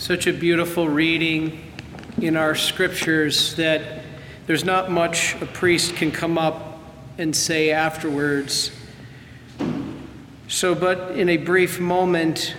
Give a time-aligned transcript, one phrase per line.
[0.00, 1.60] Such a beautiful reading
[2.22, 4.02] in our scriptures that
[4.46, 6.80] there's not much a priest can come up
[7.18, 8.70] and say afterwards.
[10.48, 12.56] So, but in a brief moment,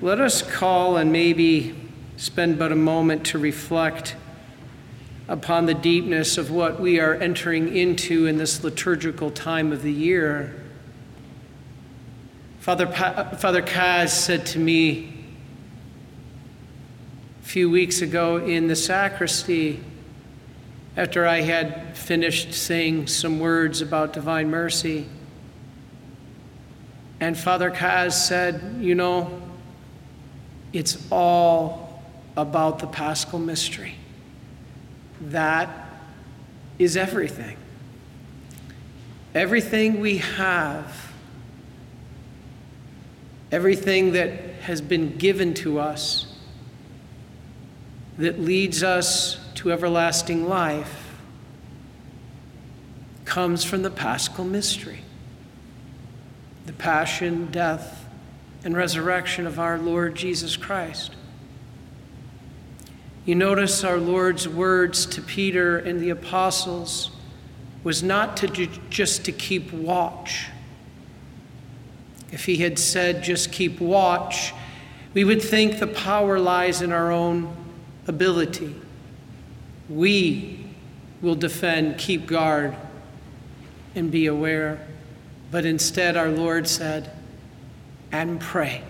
[0.00, 1.74] let us call and maybe
[2.16, 4.14] spend but a moment to reflect
[5.26, 9.92] upon the deepness of what we are entering into in this liturgical time of the
[9.92, 10.62] year.
[12.60, 15.16] Father, pa- Father Kaz said to me
[17.40, 19.80] a few weeks ago in the sacristy,
[20.96, 25.06] after I had finished saying some words about divine mercy,
[27.20, 29.40] and Father Kaz said, You know,
[30.72, 32.02] it's all
[32.36, 33.94] about the paschal mystery.
[35.20, 35.68] That
[36.78, 37.56] is everything.
[39.34, 41.12] Everything we have,
[43.52, 44.30] everything that
[44.62, 46.29] has been given to us
[48.20, 51.14] that leads us to everlasting life
[53.24, 55.00] comes from the paschal mystery
[56.66, 58.06] the passion, death,
[58.62, 61.16] and resurrection of our Lord Jesus Christ.
[63.24, 67.10] You notice our Lord's words to Peter and the apostles
[67.82, 70.48] was not to ju- just to keep watch.
[72.30, 74.52] If he had said just keep watch,
[75.14, 77.56] we would think the power lies in our own
[78.10, 78.74] ability.
[79.88, 80.66] We
[81.22, 82.76] will defend, keep guard,
[83.94, 84.86] and be aware.
[85.50, 87.10] But instead, our Lord said,
[88.12, 88.82] and pray.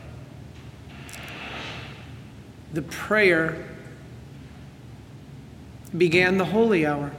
[2.73, 3.65] The prayer
[5.97, 7.13] began the holy hour.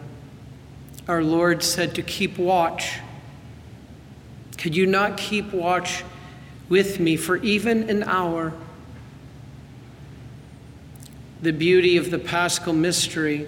[1.08, 3.00] Our Lord said to keep watch.
[4.58, 6.04] Could you not keep watch
[6.68, 8.54] with me for even an hour?
[11.42, 13.48] The beauty of the paschal mystery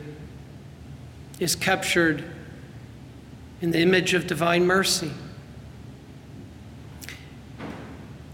[1.40, 2.24] is captured
[3.62, 5.12] in the image of divine mercy.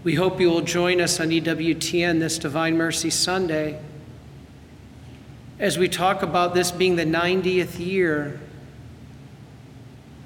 [0.02, 3.78] We hope you will join us on EWTN this Divine Mercy Sunday
[5.58, 8.40] as we talk about this being the 90th year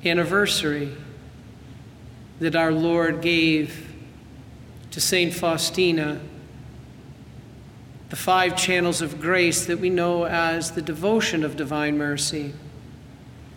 [0.05, 0.93] anniversary
[2.39, 3.93] that our Lord gave
[4.93, 5.35] to St.
[5.35, 6.21] Faustina
[8.15, 12.55] the five channels of grace that we know as the devotion of divine mercy.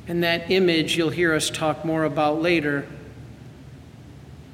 [0.07, 2.87] And that image you'll hear us talk more about later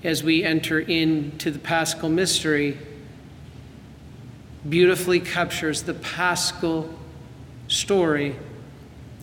[0.04, 2.78] as we enter into the paschal mystery
[4.68, 6.94] beautifully captures the paschal
[7.70, 8.36] story.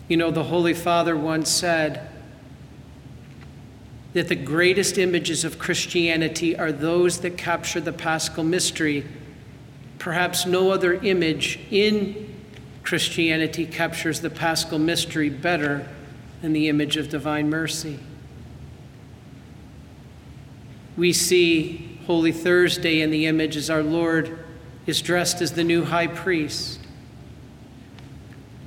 [0.08, 2.08] You know, the Holy Father once said
[4.14, 9.04] that the greatest images of Christianity are those that capture the paschal mystery.
[10.00, 12.34] Perhaps no other image in
[12.82, 15.86] Christianity captures the paschal mystery better
[16.40, 17.98] than the image of divine mercy.
[20.96, 24.38] We see Holy Thursday in the image as our Lord
[24.86, 26.80] is dressed as the new high priest.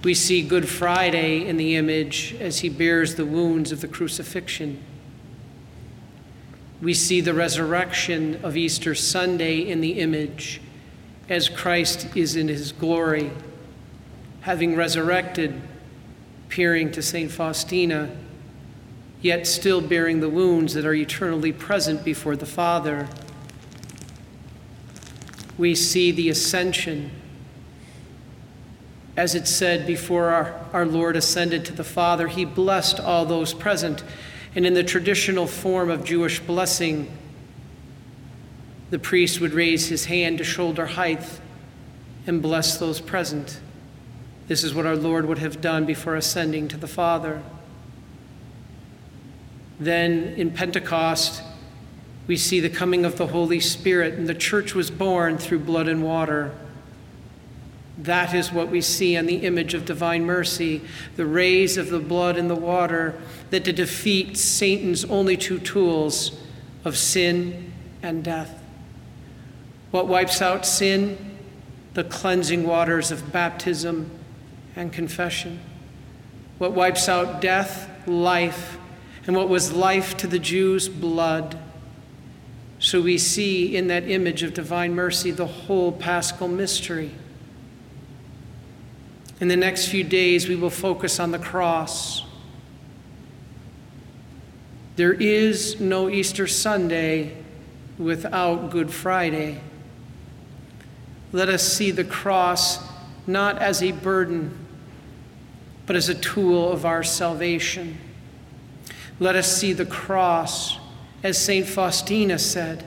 [0.04, 4.84] We see Good Friday in the image as he bears the wounds of the crucifixion.
[6.80, 10.62] We see the resurrection of Easter Sunday in the image
[11.30, 13.32] as Christ is in his glory,
[14.42, 15.62] having resurrected,
[16.48, 17.32] appearing to St.
[17.32, 18.10] Faustina
[19.24, 23.08] yet still bearing the wounds that are eternally present before the Father.
[25.58, 27.10] We see the ascension.
[29.16, 33.54] As it said before our, our Lord ascended to the Father, he blessed all those
[33.54, 34.04] present.
[34.56, 37.10] And in the traditional form of Jewish blessing,
[38.94, 41.40] the priest would raise his hand to shoulder height
[42.28, 43.60] and bless those present.
[44.48, 47.42] This is what our Lord would have done before ascending to the Father.
[49.80, 51.42] Then in Pentecost,
[52.28, 55.88] we see the coming of the Holy Spirit, and the church was born through blood
[55.88, 56.52] and water.
[57.98, 60.82] That is what we see on the image of divine mercy
[61.16, 63.20] the rays of the blood and the water
[63.50, 66.40] that to defeat Satan's only two tools
[66.86, 67.74] of sin
[68.04, 68.60] and death.
[69.94, 71.38] What wipes out sin?
[71.94, 74.10] The cleansing waters of baptism
[74.76, 75.60] and confession.
[76.58, 77.88] What wipes out death?
[78.08, 78.80] Life
[79.28, 81.60] and what was life to the Jews, blood.
[82.80, 87.12] So we see in that image of divine mercy the whole paschal mystery.
[89.40, 92.24] In the next few days, we will focus on the cross.
[94.96, 97.38] There is no Easter Sunday
[98.00, 99.62] without Good Friday.
[101.34, 102.80] Let us see the cross
[103.26, 104.56] not as a burden,
[105.86, 107.98] but as a tool of our salvation.
[109.20, 110.78] Let us see the cross,
[111.24, 111.66] as St.
[111.66, 112.86] Faustina said.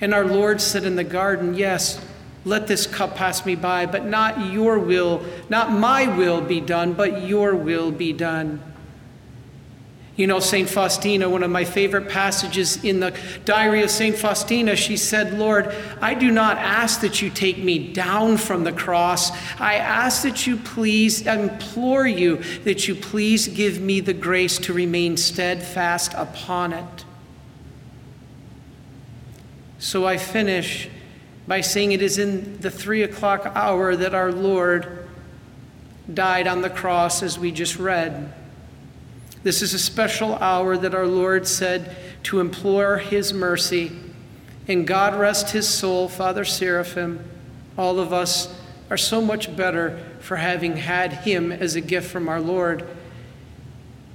[0.00, 2.04] And our Lord said in the garden, Yes,
[2.44, 6.92] let this cup pass me by, but not your will, not my will be done,
[6.92, 8.60] but your will be done.
[10.14, 10.68] You know, St.
[10.68, 14.14] Faustina, one of my favorite passages in the diary of St.
[14.14, 18.72] Faustina, she said, Lord, I do not ask that you take me down from the
[18.72, 19.30] cross.
[19.58, 24.74] I ask that you please, implore you that you please give me the grace to
[24.74, 27.04] remain steadfast upon it.
[29.78, 30.90] So I finish
[31.48, 35.08] by saying it is in the three o'clock hour that our Lord
[36.12, 38.32] died on the cross, as we just read.
[39.42, 43.90] This is a special hour that our Lord said to implore his mercy.
[44.68, 47.24] And God rest his soul, Father Seraphim.
[47.76, 48.54] All of us
[48.88, 52.86] are so much better for having had him as a gift from our Lord.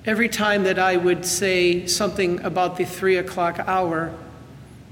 [0.06, 4.14] Every time that I would say something about the three o'clock hour,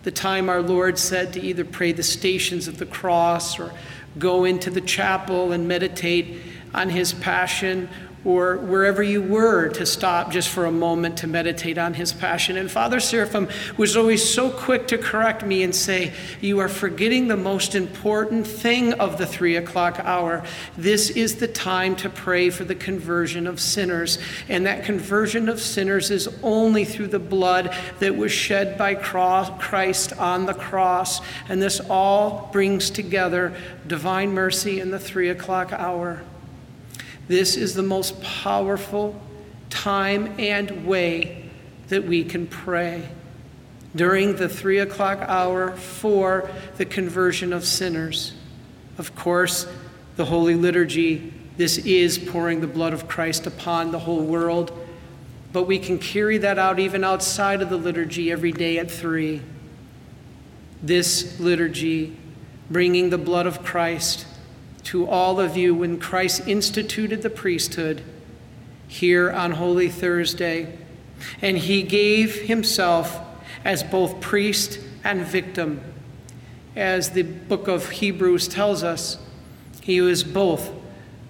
[0.03, 3.71] the time our Lord said to either pray the stations of the cross or
[4.19, 6.41] go into the chapel and meditate
[6.75, 7.89] on his passion
[8.25, 12.57] or wherever you were to stop just for a moment to meditate on his passion.
[12.57, 16.11] And Father Seraphim was always so quick to correct me and say,
[16.41, 20.43] You are forgetting the most important thing of the three o'clock hour.
[20.75, 24.17] This is the time to pray for the conversion of sinners.
[24.49, 30.13] And that conversion of sinners is only through the blood that was shed by Christ
[30.13, 31.21] on the cross.
[31.47, 33.55] And this all brings together
[33.85, 36.23] divine mercy in the three o'clock hour.
[37.27, 39.19] This is the most powerful
[39.69, 41.49] time and way
[41.87, 43.09] that we can pray
[43.95, 48.33] during the three o'clock hour for the conversion of sinners.
[48.97, 49.67] Of course,
[50.17, 54.71] the Holy Liturgy, this is pouring the blood of Christ upon the whole world,
[55.53, 59.41] but we can carry that out even outside of the liturgy every day at three.
[60.83, 62.17] This liturgy,
[62.69, 64.27] bringing the blood of Christ
[64.85, 68.03] to all of you when Christ instituted the priesthood
[68.87, 70.77] here on Holy Thursday.
[71.41, 73.19] And he gave himself
[73.63, 75.81] as both priest and victim.
[76.75, 79.17] As the book of Hebrews tells us,
[79.81, 80.71] he was both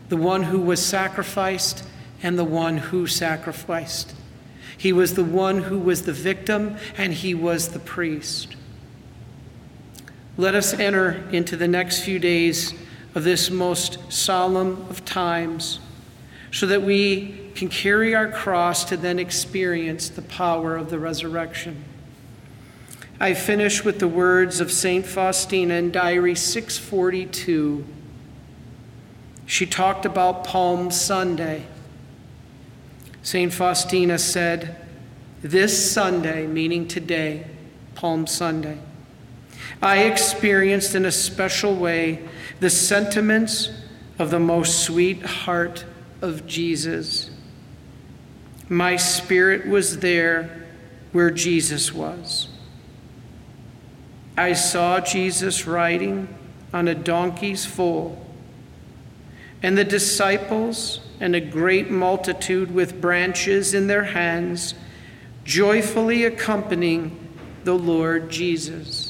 [0.10, 1.84] the one who was sacrificed
[2.22, 4.14] and the one who sacrificed.
[4.78, 8.56] He was the one who was the victim and he was the priest.
[10.38, 12.74] Let us enter into the next few days
[13.16, 15.80] of this most solemn of times
[16.52, 21.84] so that we can carry our cross to then experience the power of the resurrection.
[23.20, 25.06] I finish with the words of St.
[25.06, 27.86] Faustina in Diary 642.
[29.46, 31.66] She talked about Palm Sunday.
[33.24, 33.54] St.
[33.54, 34.76] Faustina said,
[35.42, 37.48] This Sunday, meaning today,
[37.96, 38.80] Palm Sunday,
[39.82, 42.28] I experienced in a special way
[42.60, 43.72] the sentiments
[44.18, 45.86] of the most sweet heart
[46.22, 47.30] of Jesus.
[48.70, 50.66] My spirit was there
[51.12, 52.48] where Jesus was.
[54.38, 56.28] I saw Jesus riding
[56.74, 58.26] on a donkey's foal,
[59.64, 64.74] and the disciples and a great multitude with branches in their hands,
[65.46, 67.18] joyfully accompanying
[67.64, 69.05] the Lord Jesus.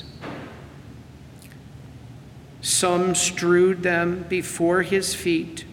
[2.65, 5.65] Some strewed them before his feet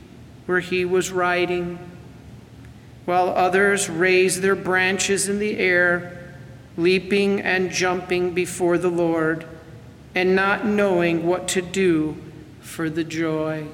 [0.44, 1.78] where he was riding,
[3.06, 6.34] while others raised their branches in the air,
[6.76, 9.46] leaping and jumping before the Lord,
[10.14, 12.14] and not knowing what to do
[12.60, 13.68] for the joy.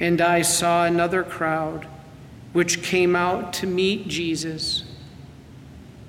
[0.00, 1.86] And I saw another crowd
[2.54, 4.82] which came out to meet Jesus,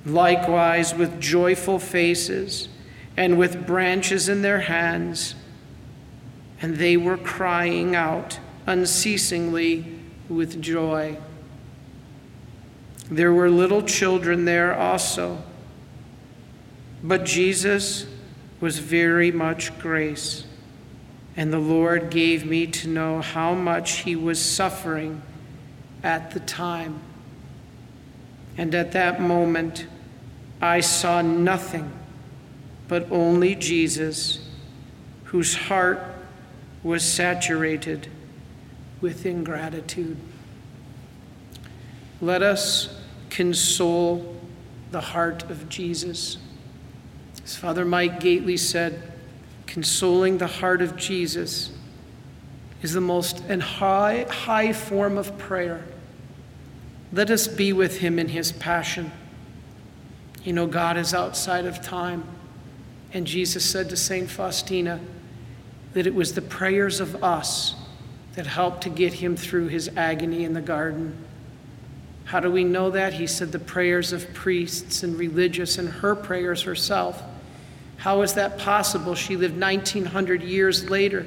[0.04, 2.70] likewise with joyful faces
[3.18, 5.34] and with branches in their hands,
[6.62, 9.86] and they were crying out unceasingly
[10.30, 11.18] with joy.
[13.10, 15.42] There were little children there also,
[17.02, 18.06] but Jesus
[18.60, 20.46] was very much grace,
[21.36, 25.24] and the Lord gave me to know how much he was suffering
[26.04, 27.00] at the time.
[28.58, 29.88] And at that moment,
[30.62, 31.92] I saw nothing
[32.88, 34.48] but only Jesus,
[35.26, 36.00] whose heart
[36.84, 38.08] was saturated
[39.02, 40.18] with ingratitude.
[42.22, 44.36] Let us console
[44.92, 46.38] the heart of Jesus.
[47.44, 49.12] As Father Mike Gaitley said,
[49.66, 51.72] consoling the heart of Jesus
[52.82, 55.84] is the most and high, high form of prayer.
[57.12, 59.12] Let us be with him in his passion.
[60.44, 62.24] You know, God is outside of time.
[63.14, 64.30] And Jesus said to St.
[64.30, 65.00] Faustina
[65.94, 67.76] that it was the prayers of us
[68.36, 71.18] that helped to get him through his agony in the garden.
[72.26, 73.14] How do we know that?
[73.14, 77.24] He said the prayers of priests and religious and her prayers herself.
[77.98, 79.16] How is that possible?
[79.16, 81.26] She lived 1900 years later.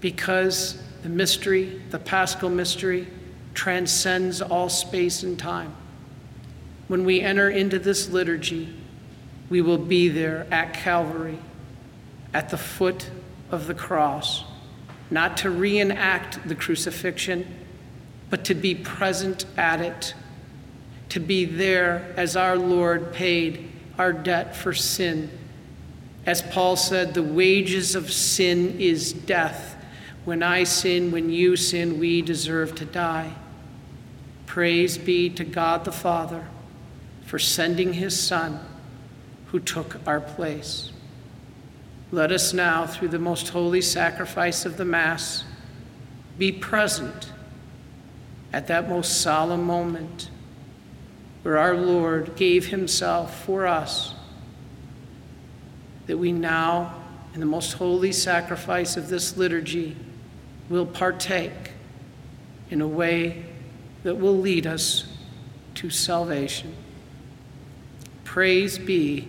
[0.00, 3.06] Because the mystery, the paschal mystery,
[3.54, 5.74] transcends all space and time.
[6.88, 8.74] When we enter into this liturgy,
[9.50, 11.38] we will be there at Calvary,
[12.32, 13.10] at the foot
[13.50, 14.44] of the cross,
[15.10, 17.44] not to reenact the crucifixion
[18.30, 20.14] but to be present at it,
[21.08, 25.28] to be there as our Lord paid our debt for sin.
[26.24, 29.76] As Paul said, the wages of sin is death.
[30.24, 33.32] When I sin, when you sin, we deserve to die.
[34.46, 36.46] Praise be to God the Father
[37.26, 38.60] for sending his Son
[39.50, 40.92] who took our place.
[42.12, 45.44] Let us now, through the most holy sacrifice of the Mass,
[46.38, 47.32] be present
[48.52, 50.30] at that most solemn moment
[51.42, 54.14] where our Lord gave himself for us,
[56.06, 56.94] that we now,
[57.34, 59.96] in the most holy sacrifice of this liturgy,
[60.68, 61.72] will partake
[62.70, 63.44] in a way
[64.02, 65.06] that will lead us
[65.74, 66.74] to salvation.
[68.24, 69.28] Praise be